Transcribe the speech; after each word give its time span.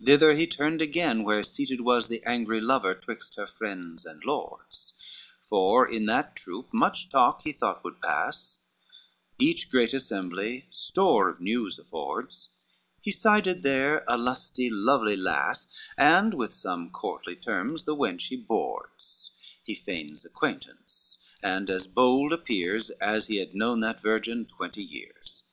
LXXVII 0.00 0.06
Thither 0.06 0.34
he 0.34 0.46
turned 0.48 0.82
again 0.82 1.22
where 1.22 1.44
seated 1.44 1.82
was, 1.82 2.08
The 2.08 2.20
angry 2.24 2.60
lover, 2.60 2.96
'twixt 2.96 3.36
her 3.36 3.46
friends 3.46 4.04
and 4.04 4.24
lords, 4.24 4.92
For 5.48 5.88
in 5.88 6.06
that 6.06 6.34
troop 6.34 6.74
much 6.74 7.08
talk 7.08 7.42
he 7.44 7.52
thought 7.52 7.84
would 7.84 8.00
pass, 8.00 8.58
Each 9.38 9.70
great 9.70 9.94
assembly 9.94 10.66
store 10.70 11.28
of 11.28 11.40
news 11.40 11.78
affords, 11.78 12.48
He 13.02 13.12
sided 13.12 13.62
there 13.62 14.02
a 14.08 14.18
lusty 14.18 14.68
lovely 14.68 15.14
lass, 15.16 15.68
And 15.96 16.34
with 16.34 16.54
some 16.54 16.90
courtly 16.90 17.36
terms 17.36 17.84
the 17.84 17.94
wench 17.94 18.30
he 18.30 18.36
boards, 18.36 19.30
He 19.62 19.76
feigns 19.76 20.24
acquaintance, 20.24 21.18
and 21.40 21.70
as 21.70 21.86
bold 21.86 22.32
appears 22.32 22.90
As 23.00 23.28
he 23.28 23.36
had 23.36 23.54
known 23.54 23.78
that 23.78 24.02
virgin 24.02 24.44
twenty 24.44 24.82
years. 24.82 25.44